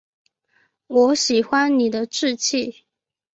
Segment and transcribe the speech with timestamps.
[0.87, 2.85] 我喜欢你的志气